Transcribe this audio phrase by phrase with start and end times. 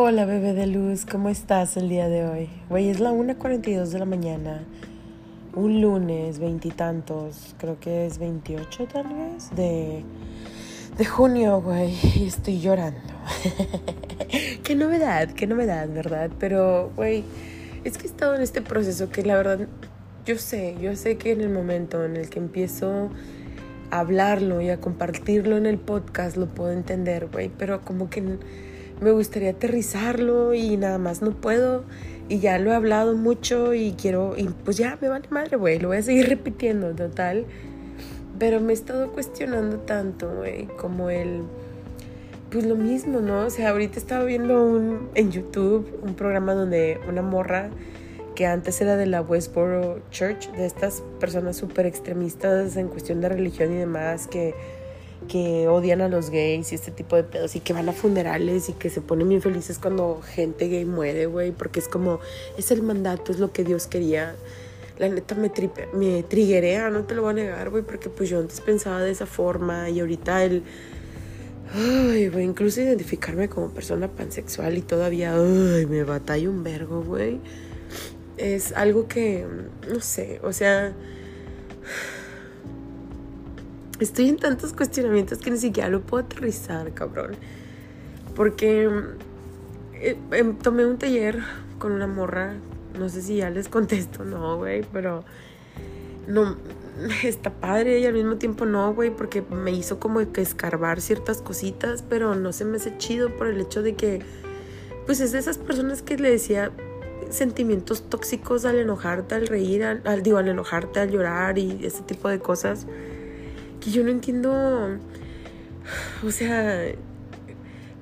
[0.00, 2.48] Hola bebé de luz, ¿cómo estás el día de hoy?
[2.68, 4.62] Güey, es la 1.42 de la mañana,
[5.56, 10.04] un lunes, veintitantos, creo que es 28 tal vez, de,
[10.96, 13.00] de junio, güey, y estoy llorando.
[14.62, 16.30] qué novedad, qué novedad, ¿verdad?
[16.38, 17.24] Pero, güey,
[17.82, 19.66] es que he estado en este proceso que la verdad,
[20.24, 23.10] yo sé, yo sé que en el momento en el que empiezo
[23.90, 28.38] a hablarlo y a compartirlo en el podcast lo puedo entender, güey, pero como que
[29.00, 31.84] me gustaría aterrizarlo y nada más no puedo.
[32.28, 35.78] Y ya lo he hablado mucho y quiero, y pues ya me vale madre, güey,
[35.78, 37.46] lo voy a seguir repitiendo, total.
[38.38, 41.42] Pero me he estado cuestionando tanto, güey, como el,
[42.50, 43.46] pues lo mismo, ¿no?
[43.46, 47.70] O sea, ahorita estaba viendo un, en YouTube un programa donde una morra
[48.34, 53.28] que antes era de la Westboro Church, de estas personas súper extremistas en cuestión de
[53.30, 54.54] religión y demás, que
[55.26, 58.68] que odian a los gays y este tipo de pedos y que van a funerales
[58.68, 62.20] y que se ponen bien felices cuando gente gay muere, güey, porque es como,
[62.56, 64.36] es el mandato, es lo que Dios quería.
[64.98, 68.28] La neta me, tripe, me triguea, no te lo voy a negar, güey, porque pues
[68.28, 70.62] yo antes pensaba de esa forma y ahorita el...
[71.74, 77.40] Ay, güey, incluso identificarme como persona pansexual y todavía, ay, me batalla un vergo, güey.
[78.38, 79.46] Es algo que,
[79.88, 80.94] no sé, o sea
[84.00, 87.36] estoy en tantos cuestionamientos que ni siquiera lo puedo aterrizar, cabrón.
[88.34, 88.88] Porque
[89.94, 91.42] eh, em, tomé un taller
[91.78, 92.54] con una morra,
[92.98, 95.24] no sé si ya les contesto, no, güey, pero
[96.26, 96.56] no,
[97.24, 101.42] está padre y al mismo tiempo no, güey, porque me hizo como que escarbar ciertas
[101.42, 104.22] cositas, pero no se me hace chido por el hecho de que,
[105.06, 106.70] pues es de esas personas que le decía
[107.30, 112.28] sentimientos tóxicos al enojarte, al reír, al digo, al enojarte, al llorar y ese tipo
[112.28, 112.86] de cosas
[113.80, 114.98] que yo no entiendo,
[116.24, 116.82] o sea,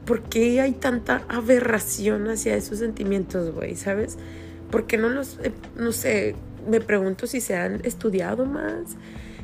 [0.04, 3.76] ¿por qué hay tanta aberración hacia esos sentimientos, güey?
[3.76, 4.16] ¿Sabes?
[4.70, 6.34] ¿Por qué no los, eh, no sé,
[6.68, 8.96] me pregunto si se han estudiado más?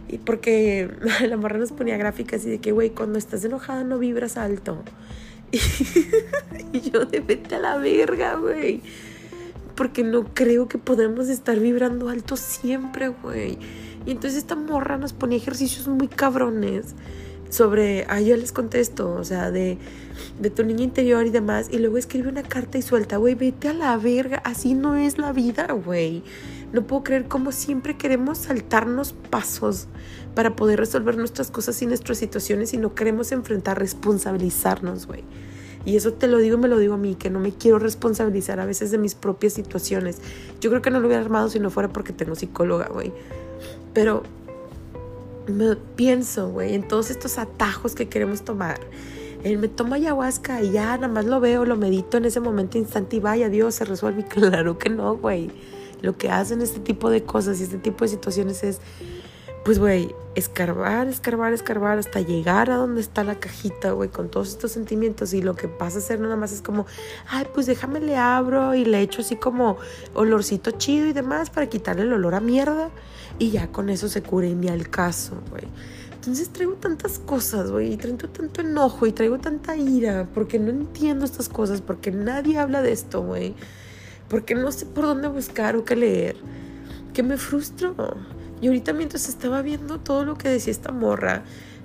[0.08, 0.90] Y porque
[1.26, 4.82] la morra nos ponía gráficas y de que, güey, cuando estás enojada no vibras alto.
[6.72, 8.80] Y, yo de vete a la verga, güey.
[9.74, 13.58] Porque no creo que podemos estar vibrando alto siempre, güey.
[14.06, 16.94] Y entonces esta morra nos ponía ejercicios muy cabrones
[17.52, 19.76] sobre, ah, yo les contesto, o sea, de,
[20.40, 23.68] de tu niña interior y demás, y luego escribe una carta y suelta, güey, vete
[23.68, 26.22] a la verga, así no es la vida, güey.
[26.72, 29.88] No puedo creer cómo siempre queremos saltarnos pasos
[30.34, 35.22] para poder resolver nuestras cosas y nuestras situaciones y no queremos enfrentar, responsabilizarnos, güey.
[35.84, 38.60] Y eso te lo digo, me lo digo a mí, que no me quiero responsabilizar
[38.60, 40.19] a veces de mis propias situaciones.
[40.60, 43.12] Yo creo que no lo hubiera armado si no fuera porque tengo psicóloga, güey.
[43.92, 44.22] Pero
[45.47, 48.80] me pienso, güey, en todos estos atajos que queremos tomar.
[49.44, 52.78] Él me toma ayahuasca y ya nada más lo veo, lo medito en ese momento
[52.78, 54.25] instante y vaya, Dios, se resuelve.
[54.28, 55.50] claro que no, güey.
[56.00, 58.81] Lo que hacen este tipo de cosas y este tipo de situaciones es
[59.64, 64.48] pues, güey, escarbar, escarbar, escarbar hasta llegar a donde está la cajita, güey, con todos
[64.48, 65.32] estos sentimientos.
[65.34, 66.86] Y lo que pasa a hacer nada más es como,
[67.28, 69.76] ay, pues déjame le abro y le echo así como
[70.14, 72.91] olorcito chido y demás para quitarle el olor a mierda.
[73.38, 75.65] Y ya con eso se cure y ni al caso, güey.
[76.15, 80.70] Entonces traigo tantas cosas, güey, y traigo tanto enojo y traigo tanta ira porque no
[80.70, 83.54] entiendo estas cosas, porque nadie habla de esto, güey.
[84.28, 86.37] Porque no sé por dónde buscar o qué leer.
[87.12, 87.94] Que me frustro.
[88.60, 91.43] Y ahorita mientras estaba viendo todo lo que decía esta morra,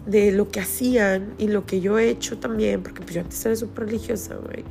[0.08, 3.46] de lo que hacían y lo que yo he hecho también, porque pues yo antes
[3.46, 4.64] era súper religiosa, güey.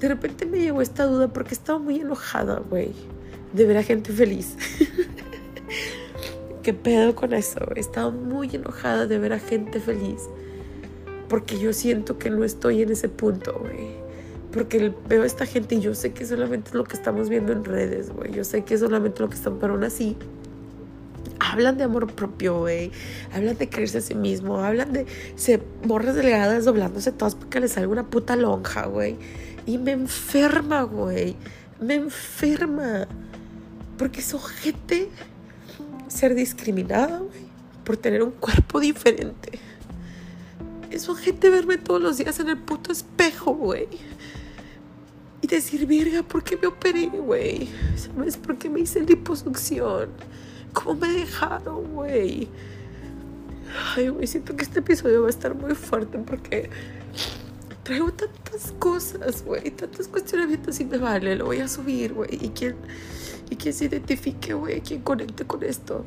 [0.00, 2.92] De repente me llegó esta duda porque estaba muy enojada, güey,
[3.54, 4.56] de ver a gente feliz.
[6.66, 7.60] ¿Qué pedo con eso?
[7.76, 10.22] Estaba muy enojada de ver a gente feliz.
[11.28, 13.90] Porque yo siento que no estoy en ese punto, güey.
[14.50, 17.52] Porque veo a esta gente y yo sé que solamente es lo que estamos viendo
[17.52, 18.32] en redes, güey.
[18.32, 20.16] Yo sé que es solamente lo que están, pero aún así
[21.38, 22.90] hablan de amor propio, güey.
[23.32, 24.58] Hablan de quererse a sí mismo.
[24.58, 25.06] Hablan de
[25.36, 29.14] se morras delgadas doblándose todas porque les salga una puta lonja, güey.
[29.66, 31.36] Y me enferma, güey.
[31.80, 33.06] Me enferma.
[33.96, 35.10] Porque es ojete
[36.08, 37.46] ser discriminada, güey.
[37.84, 39.58] Por tener un cuerpo diferente.
[40.90, 43.88] Es ojete verme todos los días en el puto espejo, güey.
[45.42, 47.68] Y decir, verga, ¿por qué me operé, güey?
[47.96, 50.08] ¿Sabes por qué me hice liposucción?
[50.72, 52.48] ¿Cómo me dejaron, güey?
[53.94, 56.70] Ay, güey, siento que este episodio va a estar muy fuerte porque
[57.82, 62.30] traigo tantas cosas, güey, tantos cuestionamientos y me vale, lo voy a subir, güey.
[62.32, 62.76] Y quien,
[63.50, 66.04] y quien se identifique, güey, quien conecte con esto.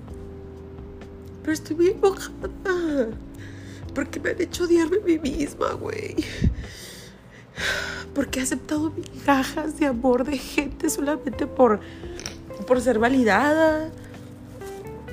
[1.42, 3.10] Pero estoy muy enojada
[3.94, 6.16] porque me han hecho odiarme a mí misma, güey.
[8.14, 11.80] porque he aceptado migajas de amor de gente solamente por,
[12.68, 13.90] por ser validada,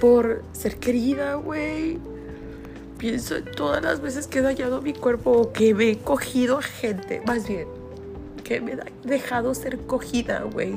[0.00, 1.98] por ser querida, güey.
[2.98, 6.58] Pienso en todas las veces que he dañado mi cuerpo o que me he cogido
[6.58, 7.68] a gente, más bien,
[8.42, 10.76] que me he dejado ser cogida, güey.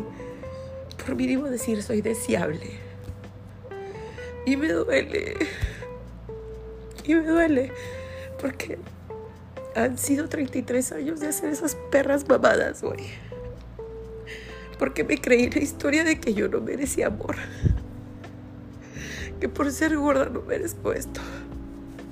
[1.06, 2.72] Por mínimo decir soy deseable.
[4.46, 5.36] Y me duele.
[7.04, 7.72] Y me duele.
[8.42, 8.78] Porque
[9.76, 13.08] han sido 33 años de hacer esas perras mamadas, güey.
[14.78, 17.36] Porque me creí la historia de que yo no merecía amor.
[19.40, 21.22] Que por ser gorda no merezco esto.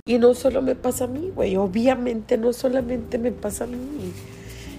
[0.06, 1.58] Y no solo me pasa a mí, güey.
[1.58, 4.14] Obviamente no solamente me pasa a mí.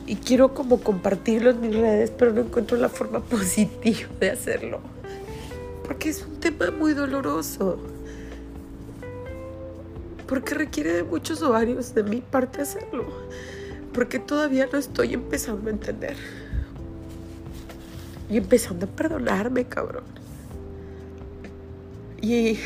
[0.09, 4.81] Y quiero como compartirlo en mis redes, pero no encuentro la forma positiva de hacerlo.
[5.85, 7.79] Porque es un tema muy doloroso.
[10.27, 13.05] Porque requiere de muchos ovarios de mi parte hacerlo.
[13.93, 16.17] Porque todavía no estoy empezando a entender.
[18.31, 20.05] Y empezando a perdonarme, cabrón.
[22.23, 22.59] Y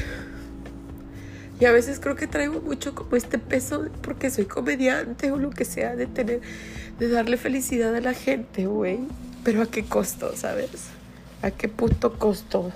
[1.61, 5.51] y a veces creo que traigo mucho como este peso porque soy comediante o lo
[5.51, 6.41] que sea de tener,
[6.99, 9.01] de darle felicidad a la gente, güey.
[9.45, 10.71] Pero a qué costo, ¿sabes?
[11.43, 12.73] A qué puto costo.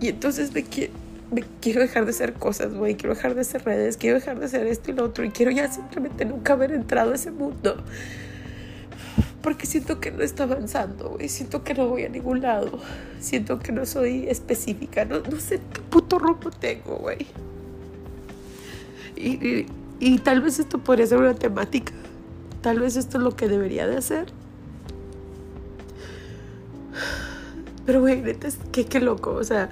[0.00, 0.64] Y entonces me,
[1.30, 2.96] me quiero dejar de hacer cosas, güey.
[2.96, 5.24] Quiero dejar de hacer redes, quiero dejar de hacer esto y lo otro.
[5.24, 7.82] Y quiero ya simplemente nunca haber entrado a ese mundo.
[9.48, 11.30] Porque siento que no está avanzando, güey.
[11.30, 12.78] Siento que no voy a ningún lado.
[13.18, 15.06] Siento que no soy específica.
[15.06, 17.26] No, no sé qué puto rumbo tengo, güey.
[19.16, 19.64] Y,
[20.00, 21.94] y, tal vez esto podría ser una temática.
[22.60, 24.26] Tal vez esto es lo que debería de hacer.
[27.86, 29.30] Pero, güey, neta, qué, qué loco.
[29.30, 29.70] O sea,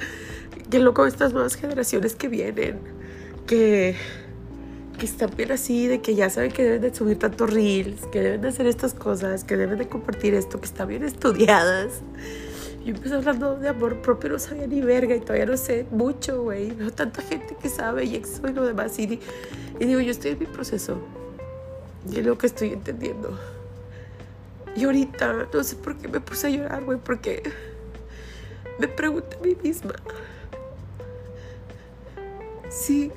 [0.71, 2.79] qué loco estas nuevas generaciones que vienen.
[3.47, 3.95] Que
[4.97, 8.21] que están bien así, de que ya saben que deben de subir tantos reels, que
[8.21, 12.01] deben de hacer estas cosas, que deben de compartir esto, que están bien estudiadas.
[12.85, 16.43] Yo empecé hablando de amor propio, no sabía ni verga y todavía no sé mucho,
[16.43, 16.71] güey.
[16.71, 18.97] Veo tanta gente que sabe y eso y lo demás.
[18.99, 19.21] Y,
[19.81, 20.99] y digo, yo estoy en mi proceso.
[22.09, 23.37] Y es lo que estoy entendiendo.
[24.77, 27.43] Y ahorita, no sé por qué me puse a llorar, güey, porque
[28.79, 29.95] me pregunté a mí misma.
[32.69, 33.11] Sí,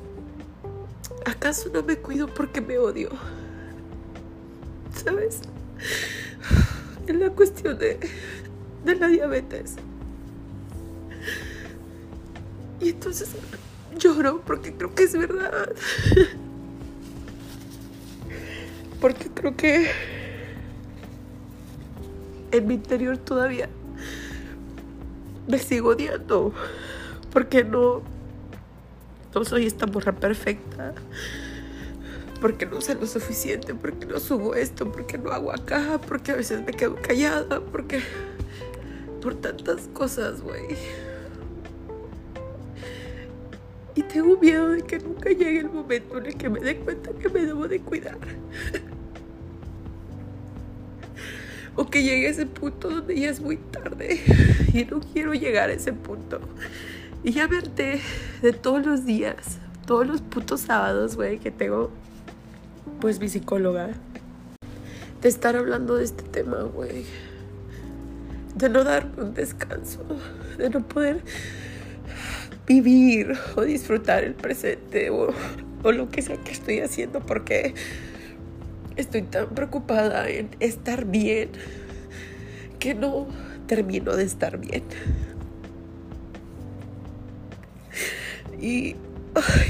[1.25, 3.09] ¿Acaso no me cuido porque me odio?
[5.03, 5.41] ¿Sabes?
[7.07, 7.99] En la cuestión de,
[8.85, 9.75] de la diabetes.
[12.79, 13.29] Y entonces
[13.97, 15.69] lloro porque creo que es verdad.
[19.01, 19.89] Porque creo que
[22.51, 23.69] en mi interior todavía
[25.47, 26.53] me sigo odiando.
[27.31, 28.01] Porque no
[29.33, 30.93] no soy esta morra perfecta.
[32.41, 36.35] Porque no sé lo suficiente, porque no subo esto, porque no hago acá, porque a
[36.35, 38.01] veces me quedo callada, porque...
[39.21, 40.77] Por tantas cosas, güey.
[43.95, 47.11] Y tengo miedo de que nunca llegue el momento en el que me dé cuenta
[47.11, 48.17] que me debo de cuidar.
[51.75, 54.21] o que llegue ese punto donde ya es muy tarde.
[54.73, 56.39] Y no quiero llegar a ese punto.
[57.23, 57.99] Y ya verte
[58.41, 61.91] de todos los días, todos los putos sábados, güey, que tengo,
[63.01, 63.89] pues mi psicóloga,
[65.21, 67.03] de estar hablando de este tema, güey.
[68.55, 70.01] De no darme un descanso,
[70.57, 71.21] de no poder
[72.65, 75.33] vivir o disfrutar el presente o,
[75.83, 77.73] o lo que sea que estoy haciendo porque
[78.95, 81.49] estoy tan preocupada en estar bien
[82.79, 83.27] que no
[83.67, 84.83] termino de estar bien.
[88.61, 88.95] Y,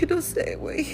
[0.10, 0.88] no sé, güey.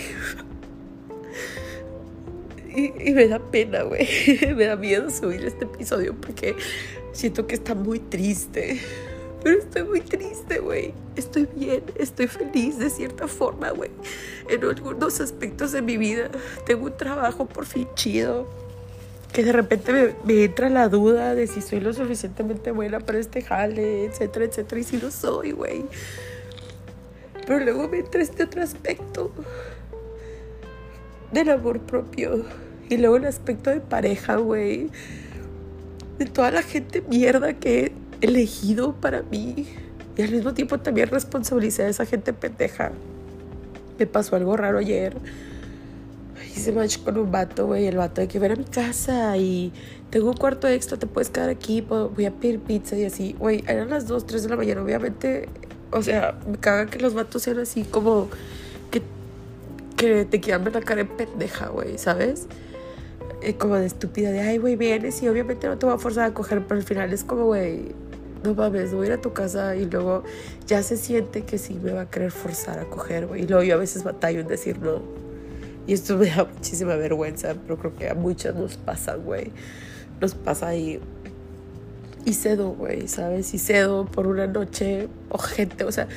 [2.75, 4.07] Y, me da pena, güey.
[4.55, 6.55] Me da miedo subir este episodio porque
[7.13, 8.81] siento que está muy triste.
[9.41, 10.93] Pero estoy muy triste, güey.
[11.15, 13.91] Estoy bien, estoy feliz de cierta forma, güey.
[14.49, 16.29] En algunos aspectos de mi vida
[16.65, 18.47] tengo un trabajo por fin chido.
[19.31, 23.19] Que de repente me, me entra la duda de si soy lo suficientemente buena para
[23.19, 24.81] este jale, etcétera, etcétera.
[24.81, 25.85] Y si lo soy, güey.
[27.45, 29.31] Pero luego me entra este otro aspecto
[31.31, 32.45] del amor propio.
[32.89, 34.89] Y luego el aspecto de pareja, güey.
[36.17, 39.67] De toda la gente mierda que he elegido para mí.
[40.17, 42.91] Y al mismo tiempo también responsabilizar a esa gente pendeja.
[43.99, 45.15] Me pasó algo raro ayer.
[46.55, 47.85] Hice match con un vato, güey.
[47.85, 49.73] El vato de que ver a mi casa y
[50.09, 51.81] tengo un cuarto extra, te puedes quedar aquí.
[51.81, 53.35] Voy a pedir pizza y así.
[53.37, 54.81] Güey, eran las 2, 3 de la mañana.
[54.81, 55.49] Obviamente
[55.95, 58.29] o sea, me caga que los vatos sean así como
[58.91, 59.01] que,
[59.97, 62.47] que te quieran ver la cara de pendeja, güey, ¿sabes?
[63.45, 66.25] eh, como de estúpida, de ay, güey, vienes y obviamente no te voy a forzar
[66.25, 67.93] a coger, pero al final es como, güey,
[68.43, 70.23] no mames, voy a ir a tu casa y luego
[70.65, 73.43] ya se siente que sí me va a querer forzar a coger, güey.
[73.43, 75.01] Y luego yo a veces batallo en decir no.
[75.87, 79.51] Y esto me da muchísima vergüenza, pero creo que a muchas nos pasa, güey.
[80.19, 80.99] Nos pasa ahí.
[82.25, 83.53] Y cedo, güey, ¿sabes?
[83.53, 86.08] Y cedo por una noche o gente, o sea,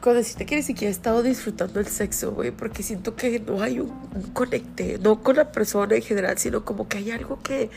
[0.00, 3.62] con decirte que ni siquiera he estado disfrutando el sexo, güey, porque siento que no
[3.62, 3.90] hay un,
[4.32, 7.68] conecte, no con la persona en general, sino como que hay algo que,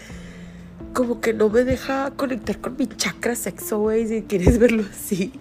[0.94, 5.34] como que no me deja conectar con mi chakra sexo, güey, si quieres verlo así.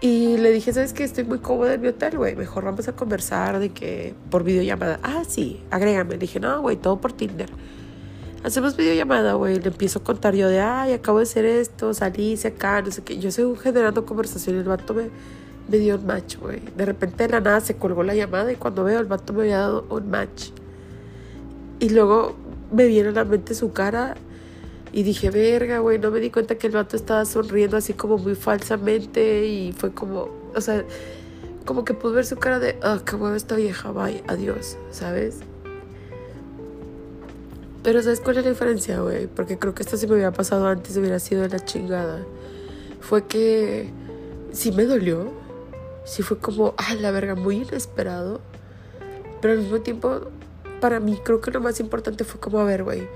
[0.00, 1.04] Y le dije, ¿sabes qué?
[1.04, 2.36] Estoy muy cómoda en mi hotel, güey.
[2.36, 5.00] Mejor vamos a conversar de que por videollamada.
[5.02, 6.12] Ah, sí, agrégame.
[6.12, 7.50] Le dije, no, güey, todo por Tinder.
[8.46, 9.58] Hacemos videollamada, güey.
[9.58, 12.92] Le empiezo a contar yo de, ay, acabo de hacer esto, salí, hice acá, no
[12.92, 13.18] sé qué.
[13.18, 15.10] Yo estoy generando conversación y el vato me,
[15.68, 16.60] me dio un match, güey.
[16.76, 19.40] De repente de la nada se colgó la llamada y cuando veo el vato me
[19.40, 20.50] había dado un match.
[21.80, 22.36] Y luego
[22.70, 24.14] me viene a la mente su cara
[24.92, 28.16] y dije, verga, güey, no me di cuenta que el vato estaba sonriendo así como
[28.16, 30.84] muy falsamente y fue como, o sea,
[31.64, 35.40] como que pude ver su cara de, ah, qué huevo esta vieja, bye, adiós, ¿sabes?
[37.86, 39.28] Pero ¿sabes cuál es la diferencia, güey?
[39.28, 42.26] Porque creo que esto si me hubiera pasado antes hubiera sido de la chingada.
[43.00, 43.92] Fue que
[44.50, 45.30] sí me dolió,
[46.04, 48.40] sí fue como, ah, la verga, muy inesperado,
[49.40, 50.22] pero al mismo tiempo,
[50.80, 53.06] para mí creo que lo más importante fue como, a ver, güey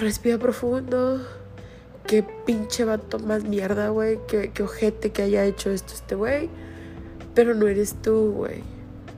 [0.00, 1.24] Respira profundo.
[2.06, 4.18] Qué pinche vato más mierda, güey.
[4.28, 6.50] Qué, qué ojete que haya hecho esto este güey.
[7.34, 8.62] Pero no eres tú, güey.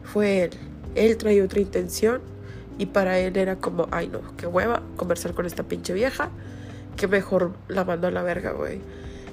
[0.04, 0.50] Fue él.
[0.94, 2.31] Él traía otra intención.
[2.78, 6.30] Y para él era como, ay no, qué hueva conversar con esta pinche vieja.
[6.96, 8.80] Que mejor la mando a la verga, güey.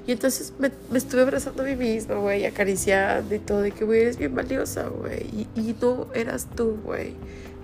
[0.06, 4.00] Y entonces me, estuve abrazando a mí misma, güey, acariciando y todo, de que, güey,
[4.00, 5.20] eres bien valiosa, güey.
[5.32, 7.14] Y, y no eras tú, güey.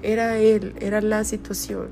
[0.02, 1.88] Era él, era la situación.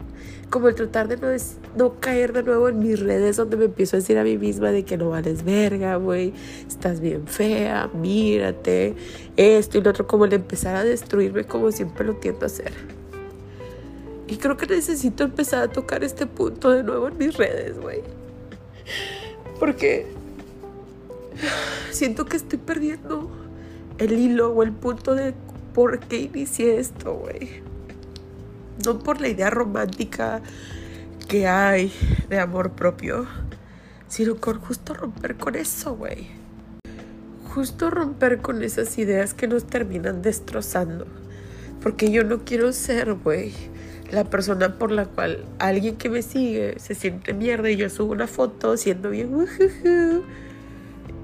[0.51, 1.29] Como el tratar de no,
[1.77, 4.71] no caer de nuevo en mis redes donde me empiezo a decir a mí misma
[4.71, 6.33] de que no vales verga, güey,
[6.69, 8.95] estás bien fea, mírate,
[9.37, 12.73] esto y lo otro, como el empezar a destruirme como siempre lo tiendo a hacer.
[14.27, 18.03] Y creo que necesito empezar a tocar este punto de nuevo en mis redes, güey.
[19.59, 20.07] Porque
[21.91, 23.31] siento que estoy perdiendo
[23.99, 25.35] el hilo o el punto de
[25.75, 27.63] por qué inicié esto, güey
[28.85, 30.41] no por la idea romántica
[31.29, 31.93] que hay
[32.29, 33.27] de amor propio,
[34.09, 36.29] sino con justo romper con eso, güey.
[37.55, 41.07] Justo romper con esas ideas que nos terminan destrozando.
[41.81, 43.53] Porque yo no quiero ser, güey,
[44.15, 48.13] la persona por la cual alguien que me sigue se siente mierda y yo subo
[48.13, 49.47] una foto siendo bien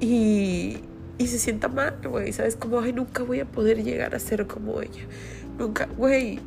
[0.01, 0.79] y,
[1.19, 2.33] y se sienta mal, güey.
[2.33, 2.57] ¿Sabes?
[2.57, 5.03] Como, ay, nunca voy a poder llegar a ser como ella.
[5.59, 6.41] Nunca, güey.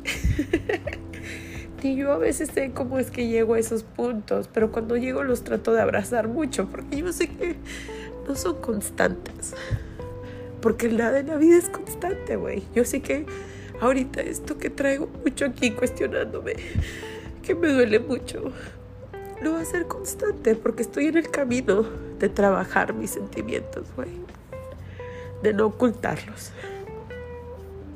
[1.82, 5.22] y yo a veces sé cómo es que llego a esos puntos, pero cuando llego
[5.22, 7.56] los trato de abrazar mucho, porque yo sé que
[8.26, 9.54] no son constantes.
[10.60, 12.62] Porque nada en la vida es constante, güey.
[12.74, 13.26] Yo sé que
[13.84, 16.54] ahorita esto que traigo mucho aquí cuestionándome,
[17.42, 18.52] que me duele mucho,
[19.42, 21.84] no va a ser constante porque estoy en el camino
[22.18, 24.10] de trabajar mis sentimientos, güey.
[25.42, 26.52] De no ocultarlos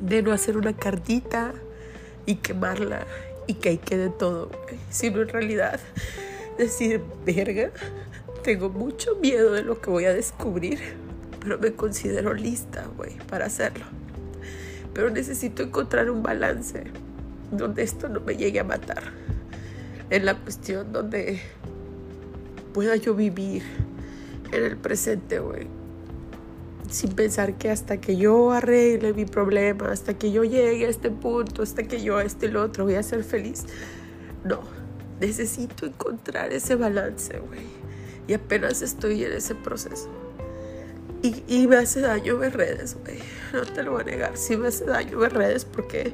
[0.01, 1.53] de no hacer una cartita
[2.27, 3.07] y quemarla
[3.47, 4.51] y que ahí quede todo,
[4.91, 5.81] sino en realidad
[6.59, 7.71] decir, verga,
[8.43, 10.79] tengo mucho miedo de lo que voy a descubrir,
[11.41, 13.87] pero me considero lista, güey, para hacerlo.
[14.95, 16.85] Pero necesito encontrar un balance
[17.51, 19.03] donde esto no me llegue a matar.
[20.11, 21.41] En la cuestión donde
[22.73, 23.63] pueda yo vivir
[24.53, 25.79] en el presente, güey
[26.91, 31.11] sin pensar que hasta que yo arregle mi problema, hasta que yo llegue a este
[31.11, 33.65] punto, hasta que yo a este el otro voy a ser feliz.
[34.45, 34.61] No,
[35.21, 37.61] necesito encontrar ese balance, güey.
[38.27, 40.09] Y apenas estoy en ese proceso.
[41.23, 43.19] Y, y, me hace daño ver redes, güey.
[43.53, 44.37] No te lo voy a negar.
[44.37, 46.13] Sí me hace daño ver redes porque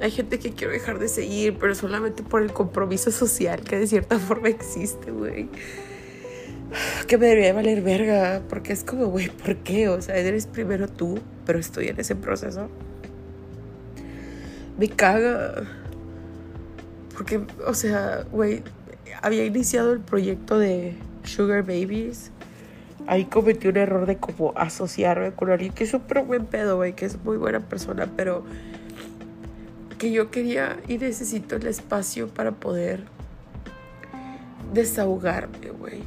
[0.00, 3.86] hay gente que quiero dejar de seguir, pero solamente por el compromiso social que de
[3.86, 5.48] cierta forma existe, güey
[7.06, 9.88] que me debería valer verga, porque es como, güey, ¿por qué?
[9.88, 12.68] O sea, eres primero tú, pero estoy en ese proceso.
[14.78, 15.64] Me caga.
[17.16, 18.62] Porque, o sea, güey,
[19.22, 22.30] había iniciado el proyecto de Sugar Babies.
[23.06, 26.94] Ahí cometí un error de como asociarme con alguien que es súper buen pedo, güey,
[26.94, 28.44] que es muy buena persona, pero
[29.98, 33.04] que yo quería y necesito el espacio para poder
[34.72, 36.02] desahogarme, güey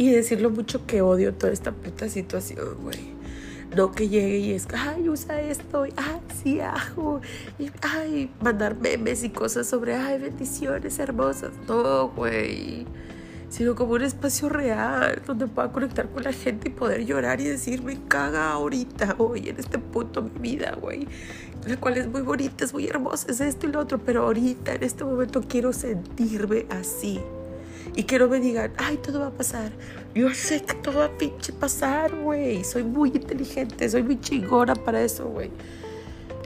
[0.00, 3.12] y decirlo mucho que odio toda esta puta situación, güey.
[3.76, 7.20] No que llegue y es, ay, usa esto, ay, sí, ajo,
[7.58, 11.50] y, ay, mandar memes y cosas sobre, ay, bendiciones hermosas.
[11.68, 12.86] No, güey.
[13.60, 17.44] Sino como un espacio real donde pueda conectar con la gente y poder llorar y
[17.44, 21.06] decir, me caga ahorita, hoy, en este punto de mi vida, güey.
[21.66, 24.76] La cual es muy bonita, es muy hermosa, es esto y lo otro, pero ahorita,
[24.76, 27.20] en este momento, quiero sentirme así.
[27.94, 29.72] Y que no me digan, ay, todo va a pasar.
[30.14, 32.64] Yo sé que todo va a pinche pasar, güey.
[32.64, 35.50] Soy muy inteligente, soy muy chingona para eso, güey.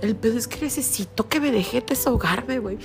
[0.02, 2.76] El pedo es que necesito que me deje desahogarme, güey.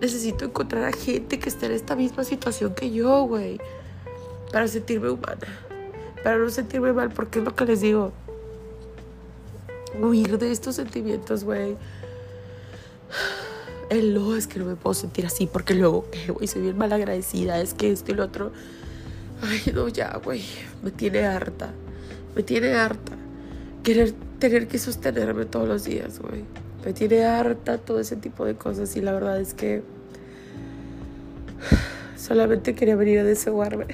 [0.00, 3.58] Necesito encontrar a gente que esté en esta misma situación que yo, güey.
[4.52, 5.46] Para sentirme humana.
[6.22, 8.12] Para no sentirme mal, porque es lo que les digo.
[10.00, 11.76] Huir de estos sentimientos, güey
[13.90, 16.46] el no, es que no me puedo sentir así porque luego, ¿qué, güey?
[16.46, 18.52] Soy bien malagradecida, es que esto y lo otro.
[19.42, 20.42] Ay, no, ya, güey,
[20.82, 21.72] me tiene harta,
[22.34, 23.12] me tiene harta.
[23.82, 26.44] Querer tener que sostenerme todos los días, güey.
[26.86, 29.82] Me tiene harta todo ese tipo de cosas y la verdad es que
[32.16, 33.86] solamente quería venir a desahogarme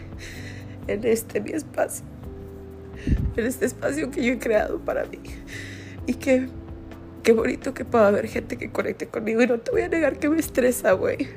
[0.88, 2.04] en este mi espacio,
[3.34, 5.20] en este espacio que yo he creado para mí
[6.06, 6.48] y que
[7.22, 10.18] qué bonito que pueda haber gente que conecte conmigo y no te voy a negar
[10.18, 11.28] que me estresa, güey.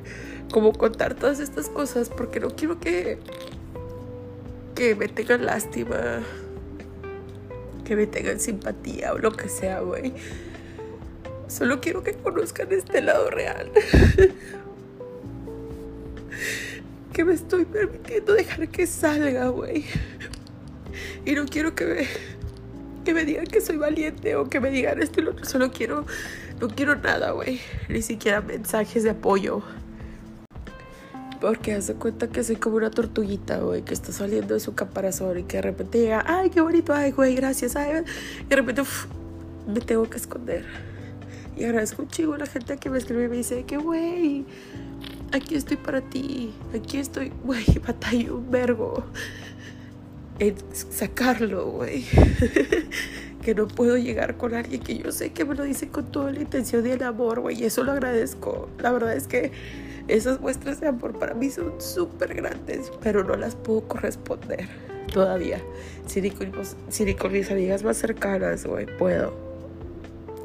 [0.51, 3.17] Como contar todas estas cosas porque no quiero que
[4.75, 6.19] que me tengan lástima,
[7.85, 10.11] que me tengan simpatía o lo que sea, güey.
[11.47, 13.71] Solo quiero que conozcan este lado real.
[17.13, 19.85] que me estoy permitiendo dejar que salga, güey.
[21.25, 22.07] Y no quiero que me
[23.05, 25.45] que me digan que soy valiente o que me digan esto y lo otro.
[25.45, 26.05] Solo quiero,
[26.59, 27.61] no quiero nada, güey.
[27.87, 29.61] Ni siquiera mensajes de apoyo.
[31.39, 35.37] Porque hace cuenta que soy como una tortuguita, güey, que está saliendo de su caparazón
[35.37, 38.03] y que de repente llega, ay, qué bonito, ay, güey, gracias, ay.
[38.41, 38.81] Y de repente
[39.67, 40.65] me tengo que esconder.
[41.55, 44.45] Y agradezco un chingo a la gente que me escribe y me dice que, güey,
[45.31, 49.03] aquí estoy para ti, aquí estoy, güey, batallo un vergo
[50.39, 52.05] en sacarlo, güey.
[53.41, 56.31] que no puedo llegar con alguien que yo sé que me lo dice con toda
[56.31, 57.61] la intención y el amor, güey.
[57.61, 58.69] Y eso lo agradezco.
[58.79, 59.51] La verdad es que
[60.07, 64.67] esas muestras de amor para mí son súper grandes, pero no las puedo corresponder
[65.13, 65.61] todavía.
[66.07, 69.44] Si ni, con mis amigas más cercanas, güey, puedo.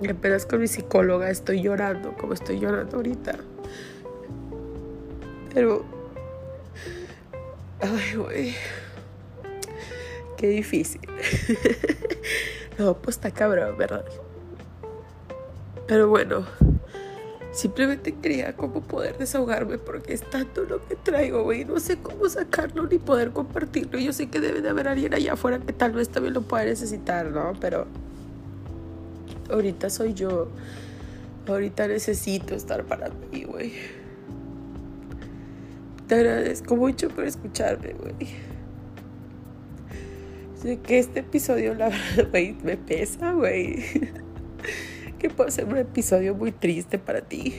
[0.09, 3.37] Apenas con mi psicóloga estoy llorando, como estoy llorando ahorita.
[5.53, 5.85] Pero...
[7.81, 8.55] Ay, güey.
[10.37, 11.03] Qué difícil.
[12.79, 14.05] no, pues está cabrón, ¿verdad?
[15.87, 16.47] Pero bueno,
[17.53, 21.65] simplemente quería como poder desahogarme porque es tanto lo que traigo, güey.
[21.65, 23.99] No sé cómo sacarlo ni poder compartirlo.
[23.99, 26.65] Yo sé que debe de haber alguien allá afuera que tal vez también lo pueda
[26.65, 27.53] necesitar, ¿no?
[27.61, 27.87] Pero
[29.51, 30.49] ahorita soy yo.
[31.47, 33.73] Ahorita necesito estar para mí, güey.
[36.07, 38.15] Te agradezco mucho por escucharme, güey.
[40.61, 43.83] Sé que este episodio, la verdad, güey, me pesa, güey.
[45.19, 47.55] que puede ser un episodio muy triste para ti.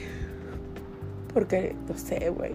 [1.34, 2.52] Porque, no sé, güey.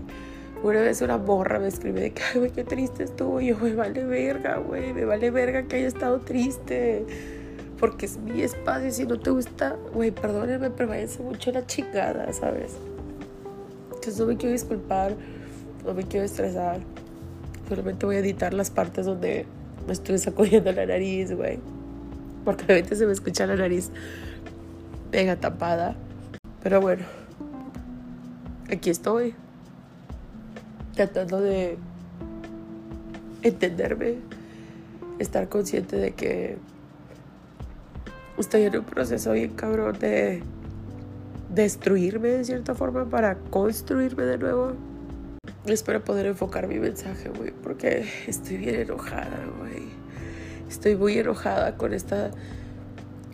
[0.63, 3.41] Una vez una morra me escribe de que, ay, güey, qué triste estuvo.
[3.41, 4.93] Y yo, me vale verga, güey.
[4.93, 7.05] Me vale verga que haya estado triste.
[7.79, 8.91] Porque es mi espacio.
[8.91, 12.75] Si no te gusta, güey, perdónenme, pero váyanse mucho la chingada, ¿sabes?
[13.87, 15.15] Entonces no me quiero disculpar.
[15.85, 16.79] No me quiero estresar.
[17.69, 19.45] Solamente voy a editar las partes donde
[19.85, 21.59] me estuve sacudiendo la nariz, güey.
[22.43, 23.91] Porque obviamente se me escucha la nariz
[25.11, 25.95] pega tapada.
[26.63, 27.05] Pero bueno,
[28.71, 29.35] aquí estoy.
[30.95, 31.77] Tratando de
[33.43, 34.15] entenderme.
[35.19, 36.57] Estar consciente de que
[38.37, 40.41] estoy en un proceso bien cabrón de
[41.53, 44.73] destruirme de cierta forma para construirme de nuevo.
[45.65, 49.83] Espero poder enfocar mi mensaje, güey, porque estoy bien enojada, güey.
[50.69, 52.31] Estoy muy enojada con esta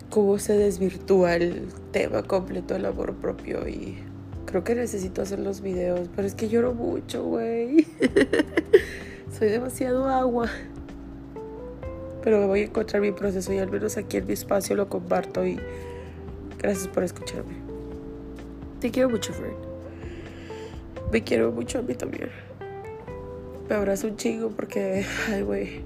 [0.10, 3.98] cómo se desvirtúa el tema completo del amor propio y
[4.46, 7.88] creo que necesito hacer los videos, pero es que lloro mucho, güey.
[9.38, 10.48] Soy demasiado agua.
[12.24, 15.46] Pero voy a encontrar mi proceso y al menos aquí en mi espacio lo comparto
[15.46, 15.60] y
[16.58, 17.56] gracias por escucharme.
[18.80, 19.56] Te quiero mucho, friend.
[21.12, 22.30] Me quiero mucho a mí también.
[23.70, 25.82] Me abrazo un chingo porque, ay, güey,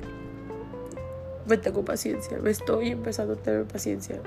[1.48, 2.38] me tengo paciencia.
[2.38, 4.20] Me estoy empezando a tener paciencia.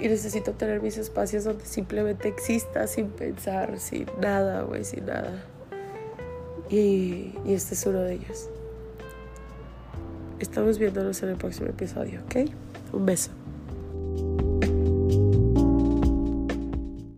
[0.00, 5.44] Y necesito tener mis espacios donde simplemente exista sin pensar, sin nada, güey, sin nada.
[6.68, 8.50] Y, y este es uno de ellos.
[10.44, 12.50] Estamos viéndonos en el próximo episodio, ¿ok?
[12.92, 13.30] Un beso.